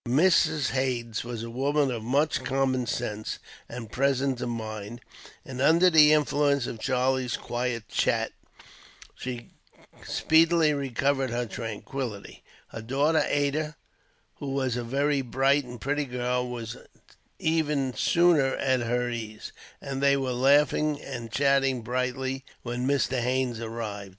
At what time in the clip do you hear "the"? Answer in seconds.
5.91-6.11